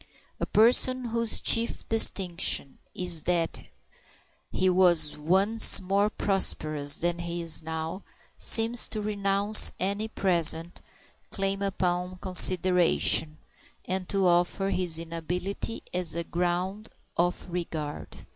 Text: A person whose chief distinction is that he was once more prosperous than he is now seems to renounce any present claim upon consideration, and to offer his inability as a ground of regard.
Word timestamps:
A 0.39 0.47
person 0.47 1.05
whose 1.09 1.39
chief 1.41 1.87
distinction 1.87 2.79
is 2.95 3.21
that 3.25 3.61
he 4.51 4.67
was 4.67 5.15
once 5.15 5.79
more 5.79 6.09
prosperous 6.09 6.97
than 6.97 7.19
he 7.19 7.39
is 7.43 7.61
now 7.61 8.01
seems 8.35 8.87
to 8.87 8.99
renounce 8.99 9.73
any 9.79 10.07
present 10.07 10.81
claim 11.29 11.61
upon 11.61 12.17
consideration, 12.17 13.37
and 13.85 14.09
to 14.09 14.25
offer 14.25 14.71
his 14.71 14.97
inability 14.97 15.83
as 15.93 16.15
a 16.15 16.23
ground 16.23 16.89
of 17.15 17.45
regard. 17.47 18.25